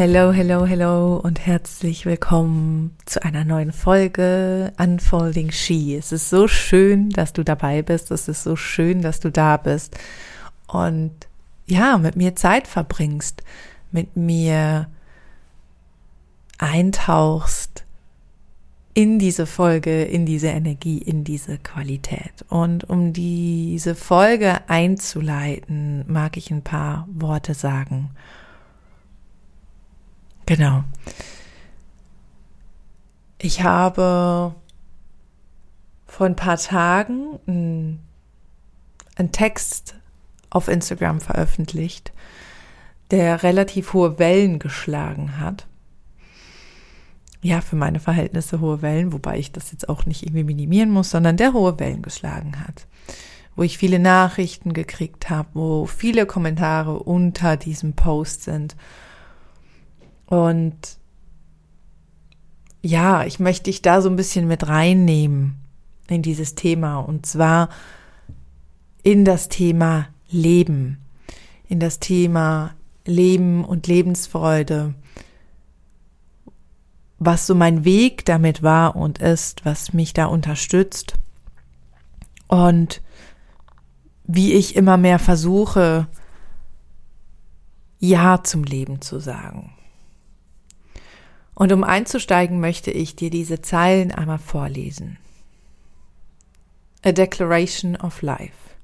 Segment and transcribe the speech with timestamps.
[0.00, 5.96] Hello, hello, hello und herzlich willkommen zu einer neuen Folge Unfolding She.
[5.96, 8.12] Es ist so schön, dass du dabei bist.
[8.12, 9.98] Es ist so schön, dass du da bist
[10.68, 11.10] und
[11.66, 13.42] ja, mit mir Zeit verbringst,
[13.90, 14.86] mit mir
[16.58, 17.84] eintauchst
[18.94, 22.44] in diese Folge, in diese Energie, in diese Qualität.
[22.48, 28.10] Und um diese Folge einzuleiten, mag ich ein paar Worte sagen.
[30.48, 30.82] Genau.
[33.36, 34.54] Ich habe
[36.06, 39.94] vor ein paar Tagen einen Text
[40.48, 42.12] auf Instagram veröffentlicht,
[43.10, 45.66] der relativ hohe Wellen geschlagen hat.
[47.42, 51.10] Ja, für meine Verhältnisse hohe Wellen, wobei ich das jetzt auch nicht irgendwie minimieren muss,
[51.10, 52.86] sondern der hohe Wellen geschlagen hat.
[53.54, 58.76] Wo ich viele Nachrichten gekriegt habe, wo viele Kommentare unter diesem Post sind
[60.28, 60.98] und
[62.82, 65.56] ja, ich möchte dich da so ein bisschen mit reinnehmen
[66.08, 66.98] in dieses Thema.
[66.98, 67.70] Und zwar
[69.02, 70.98] in das Thema Leben,
[71.68, 72.74] in das Thema
[73.06, 74.94] Leben und Lebensfreude,
[77.18, 81.14] was so mein Weg damit war und ist, was mich da unterstützt.
[82.48, 83.00] Und
[84.24, 86.06] wie ich immer mehr versuche,
[87.98, 89.72] Ja zum Leben zu sagen.
[91.58, 95.18] Und um einzusteigen, möchte ich dir diese Zeilen einmal vorlesen.
[97.02, 98.76] A Declaration of Life.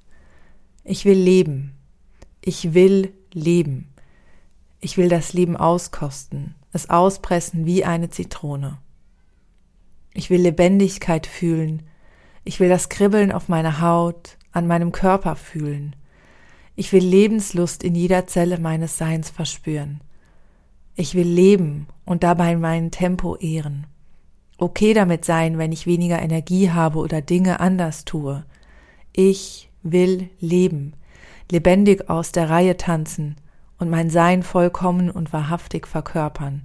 [0.82, 1.74] Ich will leben.
[2.40, 3.94] Ich will leben.
[4.80, 8.78] Ich will das Leben auskosten, es auspressen wie eine Zitrone.
[10.12, 11.84] Ich will Lebendigkeit fühlen.
[12.42, 15.94] Ich will das Kribbeln auf meiner Haut, an meinem Körper fühlen.
[16.74, 20.00] Ich will Lebenslust in jeder Zelle meines Seins verspüren.
[20.96, 23.86] Ich will leben und dabei mein Tempo ehren.
[24.56, 28.44] Okay damit sein, wenn ich weniger Energie habe oder Dinge anders tue.
[29.12, 30.94] Ich will leben,
[31.50, 33.36] lebendig aus der Reihe tanzen
[33.78, 36.62] und mein Sein vollkommen und wahrhaftig verkörpern.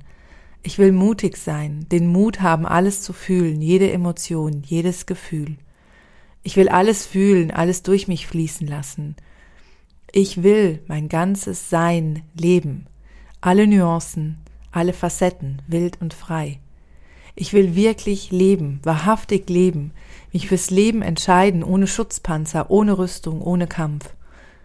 [0.62, 5.58] Ich will mutig sein, den Mut haben, alles zu fühlen, jede Emotion, jedes Gefühl.
[6.44, 9.16] Ich will alles fühlen, alles durch mich fließen lassen.
[10.12, 12.88] Ich will mein ganzes Sein leben,
[13.42, 14.38] alle Nuancen,
[14.72, 16.60] alle Facetten, wild und frei.
[17.36, 19.92] Ich will wirklich leben, wahrhaftig leben,
[20.34, 24.14] mich fürs Leben entscheiden, ohne Schutzpanzer, ohne Rüstung, ohne Kampf.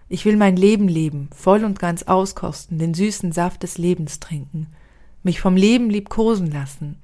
[0.08, 4.68] Ich will mein Leben leben, voll und ganz auskosten, den süßen Saft des Lebens trinken,
[5.22, 6.98] mich vom Leben liebkosen lassen,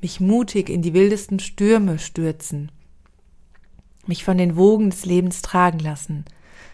[0.00, 2.72] mich mutig in die wildesten Stürme stürzen,
[4.06, 6.24] mich von den Wogen des Lebens tragen lassen,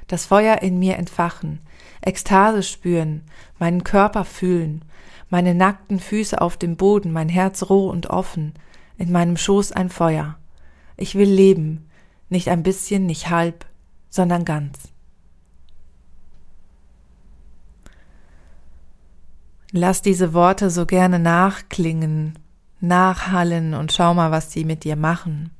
[0.07, 1.61] das Feuer in mir entfachen,
[2.01, 3.23] Ekstase spüren,
[3.59, 4.85] meinen Körper fühlen,
[5.31, 8.55] meine nackten Füße auf dem Boden, mein Herz roh und offen,
[8.97, 10.37] in meinem Schoß ein Feuer.
[10.97, 11.89] Ich will leben,
[12.29, 13.67] nicht ein bisschen, nicht halb,
[14.11, 14.93] sondern ganz.
[19.71, 22.39] Lass diese Worte so gerne nachklingen,
[22.81, 25.51] nachhallen und schau mal, was sie mit dir machen.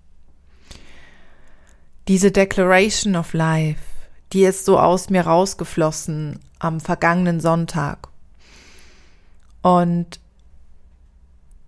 [2.09, 3.83] Diese Declaration of Life,
[4.33, 8.09] die ist so aus mir rausgeflossen am vergangenen Sonntag.
[9.63, 10.21] Und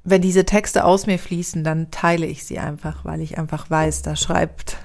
[0.04, 4.03] wenn diese Texte aus mir fließen, dann teile ich sie einfach, weil ich einfach weiß,
[4.03, 4.76] da schreibt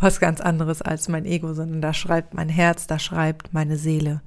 [0.00, 4.20] was ganz anderes als mein Ego, sondern da schreibt mein Herz, da schreibt meine Seele.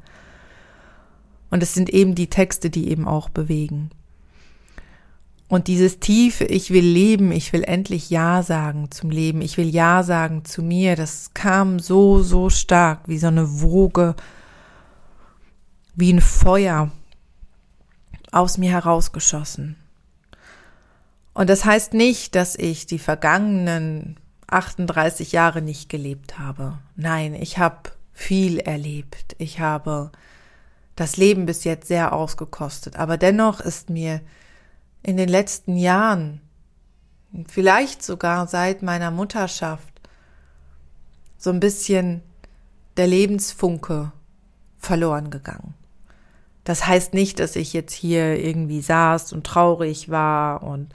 [1.49, 3.89] Und es sind eben die Texte, die eben auch bewegen.
[5.51, 9.67] Und dieses tiefe, ich will leben, ich will endlich Ja sagen zum Leben, ich will
[9.67, 14.15] Ja sagen zu mir, das kam so, so stark, wie so eine Woge,
[15.93, 16.89] wie ein Feuer
[18.31, 19.75] aus mir herausgeschossen.
[21.33, 24.15] Und das heißt nicht, dass ich die vergangenen
[24.47, 26.77] 38 Jahre nicht gelebt habe.
[26.95, 29.35] Nein, ich habe viel erlebt.
[29.37, 30.13] Ich habe
[30.95, 32.95] das Leben bis jetzt sehr ausgekostet.
[32.95, 34.21] Aber dennoch ist mir
[35.03, 36.41] in den letzten Jahren,
[37.47, 40.01] vielleicht sogar seit meiner Mutterschaft,
[41.37, 42.21] so ein bisschen
[42.97, 44.11] der Lebensfunke
[44.77, 45.73] verloren gegangen.
[46.63, 50.93] Das heißt nicht, dass ich jetzt hier irgendwie saß und traurig war und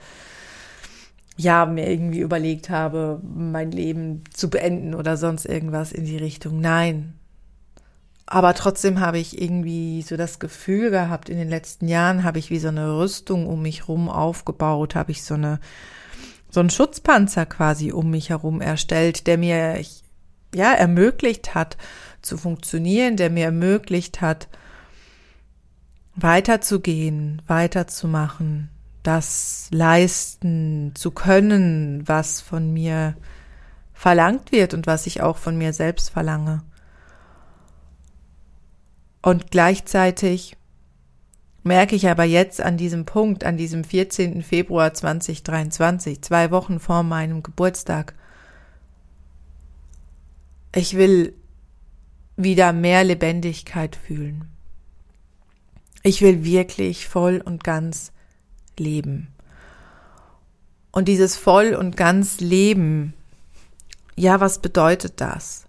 [1.35, 6.59] ja, mir irgendwie überlegt habe, mein Leben zu beenden oder sonst irgendwas in die Richtung.
[6.61, 7.13] Nein.
[8.29, 12.49] Aber trotzdem habe ich irgendwie so das Gefühl gehabt, in den letzten Jahren habe ich
[12.49, 15.61] wie so eine Rüstung um mich rum aufgebaut, habe ich so eine,
[16.49, 19.81] so einen Schutzpanzer quasi um mich herum erstellt, der mir,
[20.53, 21.77] ja, ermöglicht hat
[22.21, 24.49] zu funktionieren, der mir ermöglicht hat,
[26.15, 28.69] weiterzugehen, weiterzumachen,
[29.03, 33.15] das leisten zu können, was von mir
[33.93, 36.63] verlangt wird und was ich auch von mir selbst verlange.
[39.21, 40.57] Und gleichzeitig
[41.63, 44.41] merke ich aber jetzt an diesem Punkt, an diesem 14.
[44.41, 48.15] Februar 2023, zwei Wochen vor meinem Geburtstag,
[50.73, 51.33] ich will
[52.35, 54.45] wieder mehr Lebendigkeit fühlen.
[56.03, 58.11] Ich will wirklich voll und ganz
[58.77, 59.27] leben.
[60.91, 63.13] Und dieses voll und ganz Leben,
[64.15, 65.66] ja, was bedeutet das?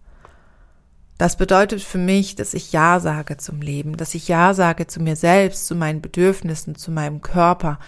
[1.19, 5.01] Das bedeutet für mich, dass ich Ja sage zum Leben, dass ich Ja sage zu
[5.01, 7.81] mir selbst, zu meinen Bedürfnissen, zu meinem Körper,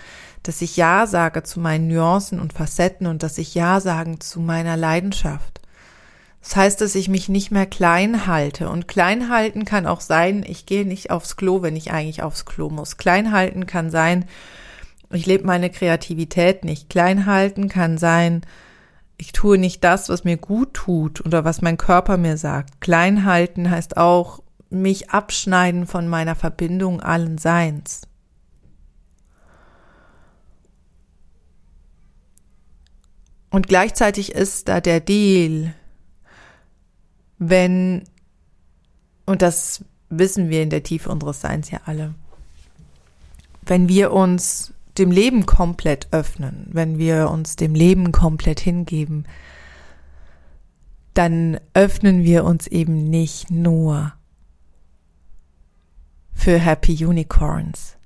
[0.43, 4.41] dass ich Ja sage zu meinen Nuancen und Facetten und dass ich Ja sagen zu
[4.41, 5.61] meiner Leidenschaft.
[6.43, 8.69] Das heißt, dass ich mich nicht mehr klein halte.
[8.69, 12.47] Und klein halten kann auch sein, ich gehe nicht aufs Klo, wenn ich eigentlich aufs
[12.47, 12.97] Klo muss.
[12.97, 14.25] Klein halten kann sein,
[15.13, 16.89] ich lebe meine Kreativität nicht.
[16.89, 18.43] Klein halten kann sein,
[19.21, 22.81] ich tue nicht das, was mir gut tut oder was mein Körper mir sagt.
[22.81, 28.03] Klein halten heißt auch mich abschneiden von meiner Verbindung allen Seins.
[33.51, 35.75] Und gleichzeitig ist da der Deal,
[37.39, 38.05] wenn,
[39.27, 42.15] und das wissen wir in der Tiefe unseres Seins ja alle,
[43.67, 49.25] wenn wir uns dem Leben komplett öffnen, wenn wir uns dem Leben komplett hingeben,
[51.15, 54.13] dann öffnen wir uns eben nicht nur
[56.33, 57.97] für Happy Unicorns,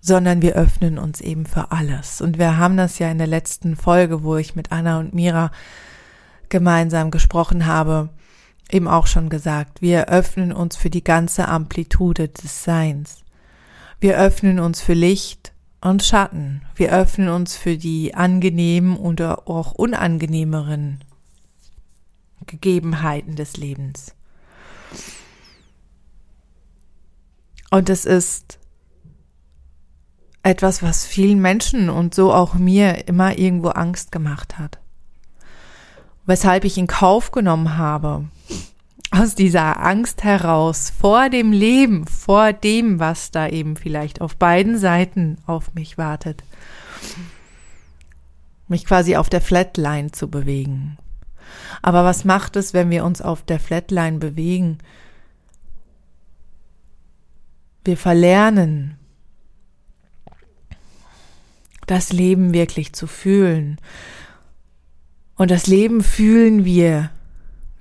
[0.00, 2.20] sondern wir öffnen uns eben für alles.
[2.20, 5.50] Und wir haben das ja in der letzten Folge, wo ich mit Anna und Mira
[6.48, 8.10] gemeinsam gesprochen habe,
[8.70, 9.82] eben auch schon gesagt.
[9.82, 13.22] Wir öffnen uns für die ganze Amplitude des Seins.
[14.00, 15.51] Wir öffnen uns für Licht,
[15.82, 16.62] und Schatten.
[16.74, 21.04] Wir öffnen uns für die angenehmen oder auch unangenehmeren
[22.46, 24.14] Gegebenheiten des Lebens.
[27.70, 28.58] Und es ist
[30.42, 34.78] etwas, was vielen Menschen und so auch mir immer irgendwo Angst gemacht hat.
[36.26, 38.28] Weshalb ich in Kauf genommen habe,
[39.12, 44.78] aus dieser Angst heraus vor dem Leben, vor dem, was da eben vielleicht auf beiden
[44.78, 46.42] Seiten auf mich wartet,
[48.68, 50.96] mich quasi auf der Flatline zu bewegen.
[51.82, 54.78] Aber was macht es, wenn wir uns auf der Flatline bewegen?
[57.84, 58.96] Wir verlernen,
[61.86, 63.78] das Leben wirklich zu fühlen.
[65.36, 67.10] Und das Leben fühlen wir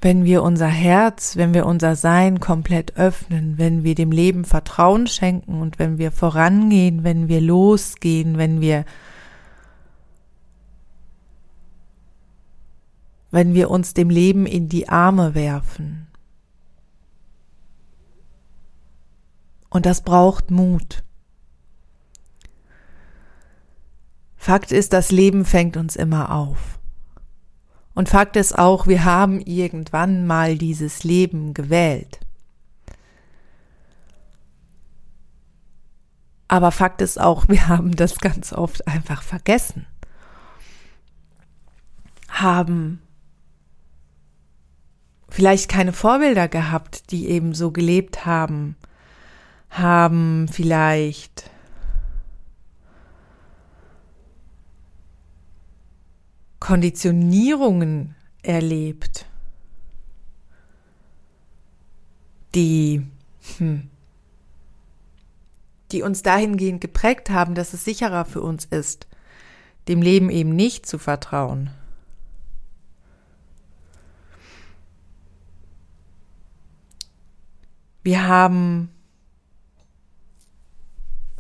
[0.01, 5.05] wenn wir unser Herz, wenn wir unser Sein komplett öffnen, wenn wir dem Leben Vertrauen
[5.05, 8.83] schenken und wenn wir vorangehen, wenn wir losgehen, wenn wir
[13.29, 16.07] wenn wir uns dem Leben in die Arme werfen.
[19.69, 21.03] Und das braucht Mut.
[24.35, 26.80] Fakt ist, das Leben fängt uns immer auf.
[27.93, 32.19] Und Fakt ist auch, wir haben irgendwann mal dieses Leben gewählt.
[36.47, 39.85] Aber Fakt ist auch, wir haben das ganz oft einfach vergessen.
[42.29, 43.01] Haben
[45.29, 48.75] vielleicht keine Vorbilder gehabt, die eben so gelebt haben,
[49.69, 51.50] haben vielleicht
[56.61, 58.13] Konditionierungen
[58.43, 59.25] erlebt,
[62.53, 63.01] die,
[63.57, 63.89] hm,
[65.91, 69.07] die uns dahingehend geprägt haben, dass es sicherer für uns ist,
[69.87, 71.71] dem Leben eben nicht zu vertrauen.
[78.03, 78.91] Wir haben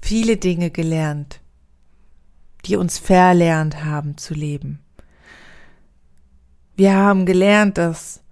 [0.01, 1.41] viele Dinge gelernt,
[2.65, 4.79] die uns verlernt haben zu leben.
[6.81, 8.23] Wir haben gelernt, dass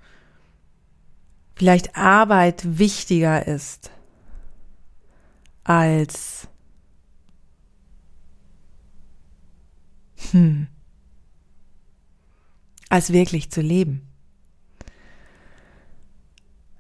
[1.54, 3.92] vielleicht Arbeit wichtiger ist
[5.64, 6.48] als
[10.32, 10.66] hm,
[12.90, 14.08] als wirklich zu leben.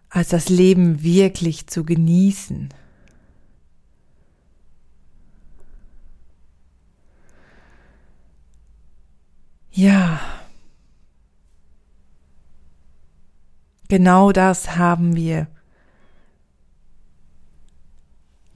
[0.09, 2.69] Als das Leben wirklich zu genießen.
[9.69, 10.38] Ja.
[13.89, 15.47] Genau das haben wir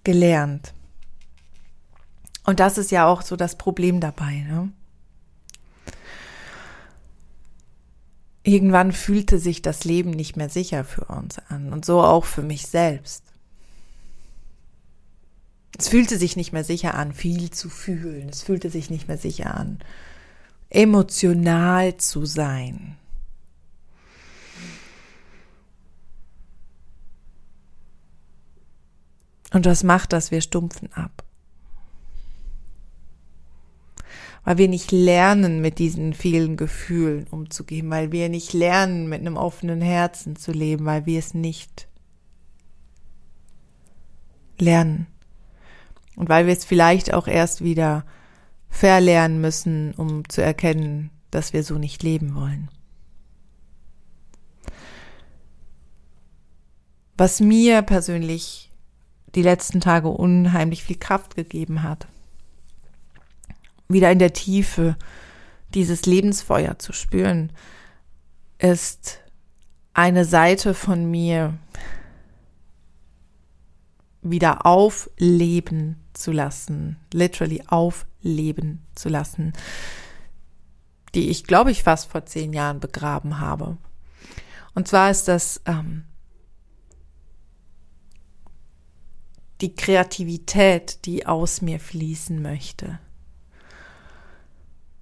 [0.03, 0.73] gelernt.
[2.45, 4.45] Und das ist ja auch so das Problem dabei.
[4.47, 4.71] Ne?
[8.43, 12.43] Irgendwann fühlte sich das Leben nicht mehr sicher für uns an und so auch für
[12.43, 13.23] mich selbst.
[15.79, 18.29] Es fühlte sich nicht mehr sicher an, viel zu fühlen.
[18.29, 19.79] Es fühlte sich nicht mehr sicher an,
[20.69, 22.97] emotional zu sein.
[29.53, 30.31] Und was macht das?
[30.31, 31.23] Wir stumpfen ab.
[34.43, 39.37] Weil wir nicht lernen, mit diesen vielen Gefühlen umzugehen, weil wir nicht lernen, mit einem
[39.37, 41.87] offenen Herzen zu leben, weil wir es nicht
[44.57, 45.07] lernen.
[46.15, 48.05] Und weil wir es vielleicht auch erst wieder
[48.69, 52.69] verlernen müssen, um zu erkennen, dass wir so nicht leben wollen.
[57.17, 58.72] Was mir persönlich
[59.35, 62.07] die letzten Tage unheimlich viel Kraft gegeben hat.
[63.87, 64.95] Wieder in der Tiefe
[65.73, 67.51] dieses Lebensfeuer zu spüren,
[68.59, 69.19] ist
[69.93, 71.57] eine Seite von mir
[74.21, 79.53] wieder aufleben zu lassen, literally aufleben zu lassen,
[81.13, 83.77] die ich, glaube ich, fast vor zehn Jahren begraben habe.
[84.73, 86.05] Und zwar ist das ähm,
[89.61, 92.99] die Kreativität, die aus mir fließen möchte.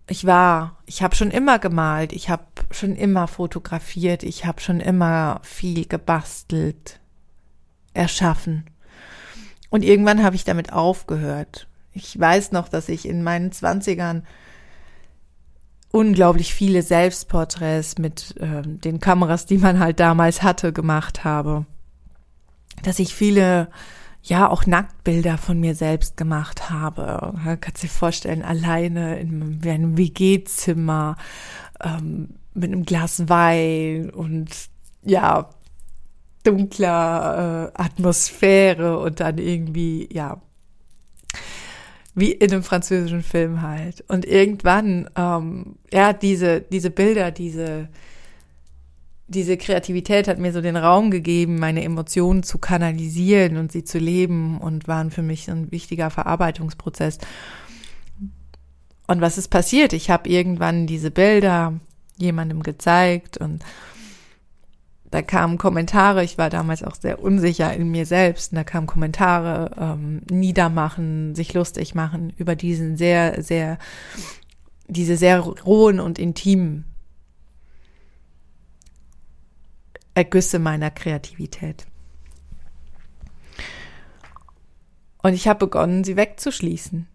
[0.07, 4.79] Ich war, ich habe schon immer gemalt, ich habe schon immer fotografiert, ich habe schon
[4.81, 6.99] immer viel gebastelt,
[7.93, 8.65] erschaffen.
[9.69, 11.67] Und irgendwann habe ich damit aufgehört.
[11.93, 14.25] Ich weiß noch, dass ich in meinen Zwanzigern
[15.91, 21.65] unglaublich viele Selbstporträts mit äh, den Kameras, die man halt damals hatte, gemacht habe.
[22.83, 23.69] Dass ich viele
[24.23, 27.33] ja auch Nacktbilder von mir selbst gemacht habe.
[27.59, 31.17] Kannst dir vorstellen, alleine in einem WG-Zimmer
[31.83, 34.49] ähm, mit einem Glas Wein und
[35.03, 35.49] ja,
[36.43, 40.41] dunkler äh, Atmosphäre und dann irgendwie, ja,
[42.13, 44.03] wie in einem französischen Film halt.
[44.07, 47.87] Und irgendwann, ähm, ja, diese, diese Bilder, diese,
[49.31, 53.97] diese Kreativität hat mir so den Raum gegeben, meine Emotionen zu kanalisieren und sie zu
[53.97, 57.17] leben und waren für mich ein wichtiger Verarbeitungsprozess.
[59.07, 59.93] Und was ist passiert?
[59.93, 61.79] Ich habe irgendwann diese Bilder
[62.17, 63.63] jemandem gezeigt und
[65.11, 68.87] da kamen Kommentare, ich war damals auch sehr unsicher in mir selbst, und da kamen
[68.87, 73.77] Kommentare, ähm, niedermachen, sich lustig machen über diesen sehr, sehr,
[74.87, 76.90] diese sehr rohen und intimen
[80.13, 81.85] Ergüsse meiner Kreativität.
[85.21, 87.07] Und ich habe begonnen, sie wegzuschließen.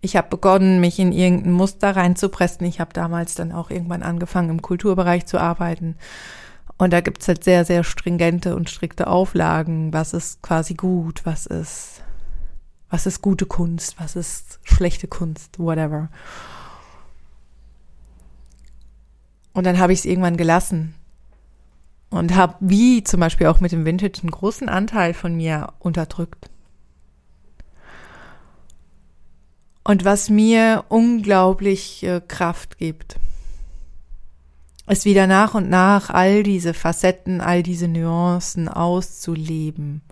[0.00, 2.66] Ich habe begonnen, mich in irgendein Muster reinzupressen.
[2.66, 5.96] Ich habe damals dann auch irgendwann angefangen, im Kulturbereich zu arbeiten.
[6.76, 9.92] Und da gibt's halt sehr, sehr stringente und strikte Auflagen.
[9.92, 11.24] Was ist quasi gut?
[11.24, 12.02] Was ist,
[12.88, 14.00] was ist gute Kunst?
[14.00, 15.58] Was ist schlechte Kunst?
[15.58, 16.08] Whatever.
[19.52, 20.94] Und dann habe ich es irgendwann gelassen
[22.10, 26.50] und habe wie zum Beispiel auch mit dem Vintage einen großen Anteil von mir unterdrückt.
[29.84, 33.18] Und was mir unglaublich Kraft gibt,
[34.86, 40.02] ist wieder nach und nach all diese Facetten, all diese Nuancen auszuleben.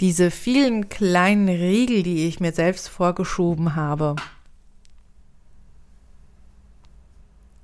[0.00, 4.16] Diese vielen kleinen Riegel, die ich mir selbst vorgeschoben habe,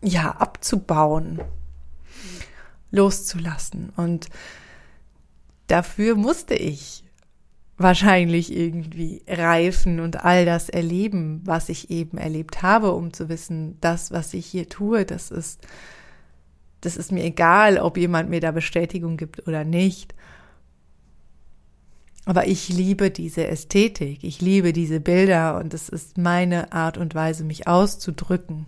[0.03, 1.41] ja, abzubauen
[2.97, 3.91] loszulassen.
[3.97, 4.29] Und
[5.69, 7.05] dafür musste ich
[7.79, 13.77] wahrscheinlich irgendwie reifen und all das erleben, was ich eben erlebt habe, um zu wissen,
[13.81, 15.61] das, was ich hier tue, das ist,
[16.81, 20.15] das ist mir egal, ob jemand mir da Bestätigung gibt oder nicht.
[22.25, 27.15] Aber ich liebe diese Ästhetik, ich liebe diese Bilder und es ist meine Art und
[27.15, 28.67] Weise, mich auszudrücken.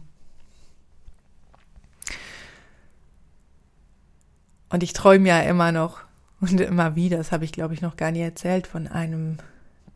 [4.70, 6.00] Und ich träume ja immer noch
[6.40, 9.38] und immer wieder, das habe ich glaube ich noch gar nie erzählt, von einem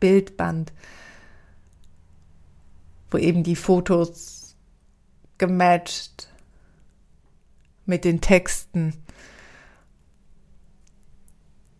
[0.01, 0.73] Bildband,
[3.11, 4.57] wo eben die Fotos
[5.39, 6.29] gematcht
[7.85, 8.95] mit den Texten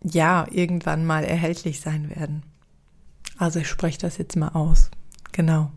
[0.03, 2.43] ja irgendwann mal erhältlich sein werden.
[3.37, 4.91] Also ich spreche das jetzt mal aus.
[5.31, 5.71] Genau.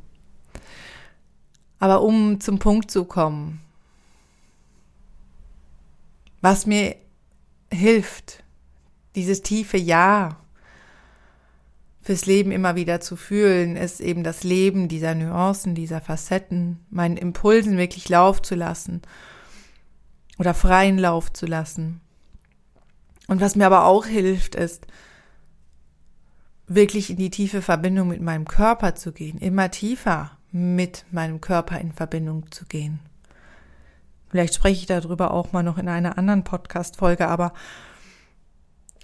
[1.78, 3.60] Aber um zum Punkt zu kommen,
[6.40, 6.96] was mir
[7.76, 8.42] hilft,
[9.14, 10.40] dieses tiefe Ja,
[12.02, 17.16] fürs Leben immer wieder zu fühlen, ist eben das Leben dieser Nuancen, dieser Facetten, meinen
[17.16, 19.02] Impulsen wirklich Lauf zu lassen
[20.38, 22.00] oder freien Lauf zu lassen.
[23.26, 24.86] Und was mir aber auch hilft, ist,
[26.68, 31.80] wirklich in die tiefe Verbindung mit meinem Körper zu gehen, immer tiefer mit meinem Körper
[31.80, 33.00] in Verbindung zu gehen.
[34.28, 37.52] Vielleicht spreche ich darüber auch mal noch in einer anderen Podcast-Folge, aber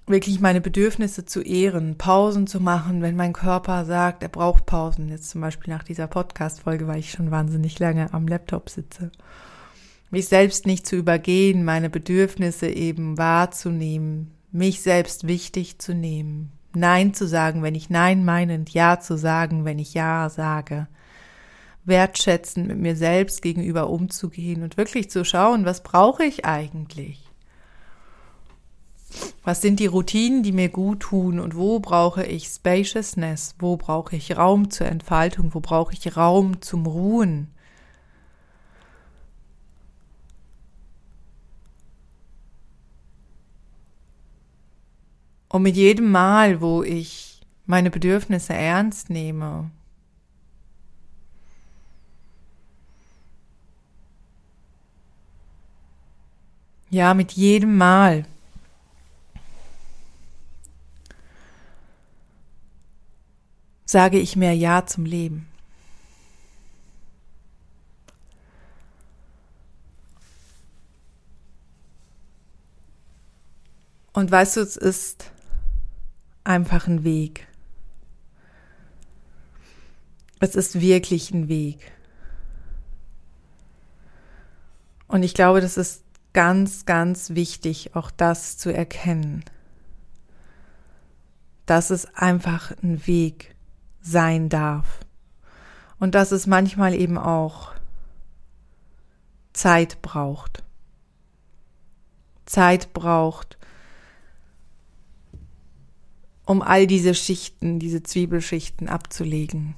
[0.07, 5.09] wirklich meine Bedürfnisse zu ehren, Pausen zu machen, wenn mein Körper sagt, er braucht Pausen.
[5.09, 9.11] Jetzt zum Beispiel nach dieser Podcast-Folge, weil ich schon wahnsinnig lange am Laptop sitze.
[10.11, 17.15] Mich selbst nicht zu übergehen, meine Bedürfnisse eben wahrzunehmen, mich selbst wichtig zu nehmen, Nein
[17.15, 20.89] zu sagen, wenn ich Nein meine und Ja zu sagen, wenn ich Ja sage.
[21.85, 27.23] Wertschätzend mit mir selbst gegenüber umzugehen und wirklich zu schauen, was brauche ich eigentlich?
[29.45, 33.57] Was sind die Routinen, die mir gut tun und wo brauche ich Spaciousness?
[33.59, 35.53] Wo brauche ich Raum zur Entfaltung?
[35.53, 37.49] Wo brauche ich Raum zum Ruhen?
[45.49, 49.71] Und mit jedem Mal, wo ich meine Bedürfnisse ernst nehme,
[56.93, 58.27] ja, mit jedem Mal,
[63.87, 65.49] sage ich mehr Ja zum Leben.
[74.13, 75.31] Und weißt du, es ist
[76.45, 77.49] einfach ein Weg.
[80.41, 81.91] Es ist wirklich ein Weg.
[85.09, 89.45] Und ich glaube, das ist ganz, ganz wichtig, auch das zu erkennen,
[91.67, 93.55] dass es einfach ein Weg
[94.01, 95.01] sein darf.
[95.99, 97.73] Und dass es manchmal eben auch
[99.53, 100.65] Zeit braucht.
[102.45, 103.57] Zeit braucht,
[106.45, 109.75] um all diese Schichten, diese Zwiebelschichten abzulegen.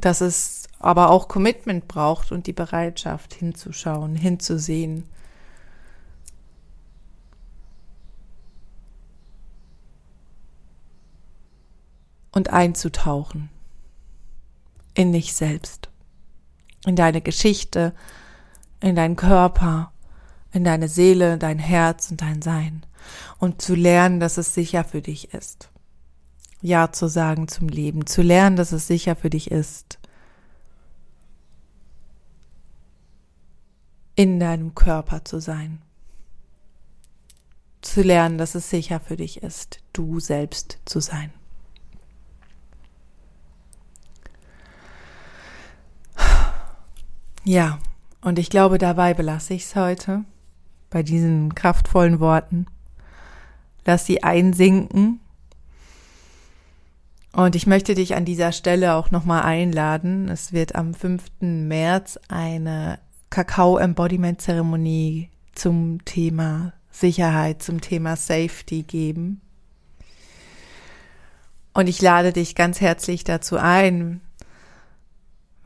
[0.00, 5.04] Dass es aber auch Commitment braucht und die Bereitschaft hinzuschauen, hinzusehen.
[12.38, 13.50] Und einzutauchen
[14.94, 15.88] in dich selbst,
[16.86, 17.96] in deine Geschichte,
[18.78, 19.90] in deinen Körper,
[20.52, 22.86] in deine Seele, dein Herz und dein Sein
[23.40, 25.68] und zu lernen, dass es sicher für dich ist.
[26.60, 29.98] Ja zu sagen zum Leben, zu lernen, dass es sicher für dich ist.
[34.14, 35.82] In deinem Körper zu sein.
[37.80, 41.32] Zu lernen, dass es sicher für dich ist, du selbst zu sein.
[47.44, 47.78] Ja,
[48.20, 50.24] und ich glaube, dabei belasse ich es heute
[50.90, 52.66] bei diesen kraftvollen Worten.
[53.84, 55.20] Lass sie einsinken.
[57.32, 60.28] Und ich möchte dich an dieser Stelle auch nochmal einladen.
[60.28, 61.22] Es wird am 5.
[61.40, 62.98] März eine
[63.30, 69.40] Kakao-Embodiment-Zeremonie zum Thema Sicherheit, zum Thema Safety geben.
[71.74, 74.20] Und ich lade dich ganz herzlich dazu ein,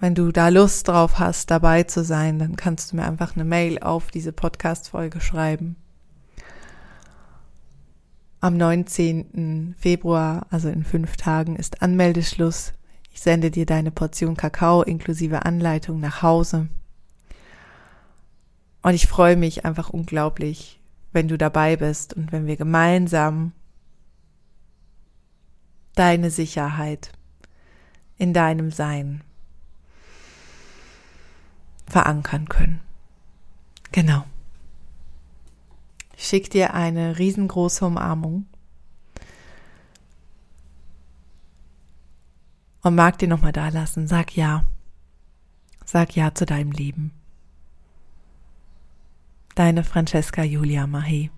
[0.02, 3.44] wenn du da Lust drauf hast, dabei zu sein, dann kannst du mir einfach eine
[3.44, 5.76] Mail auf diese Podcast-Folge schreiben.
[8.40, 9.76] Am 19.
[9.78, 12.72] Februar, also in fünf Tagen, ist Anmeldeschluss.
[13.12, 16.66] Ich sende dir deine Portion Kakao inklusive Anleitung nach Hause.
[18.82, 20.80] Und ich freue mich einfach unglaublich,
[21.12, 23.52] wenn du dabei bist und wenn wir gemeinsam
[25.94, 27.12] deine Sicherheit
[28.18, 29.22] in deinem Sein
[31.86, 32.80] verankern können.
[33.90, 34.24] Genau.
[36.16, 38.46] Ich schick dir eine riesengroße Umarmung.
[42.82, 44.08] Und mag dir nochmal da lassen.
[44.08, 44.64] Sag ja.
[45.84, 47.12] Sag ja zu deinem Leben.
[49.54, 51.30] Deine Francesca Julia Mahe.